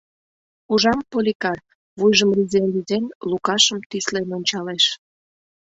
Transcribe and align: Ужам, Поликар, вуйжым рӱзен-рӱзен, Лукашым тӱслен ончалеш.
Ужам, 0.71 0.99
Поликар, 1.11 1.59
вуйжым 1.97 2.29
рӱзен-рӱзен, 2.35 3.05
Лукашым 3.29 3.79
тӱслен 3.89 4.27
ончалеш. 4.37 4.85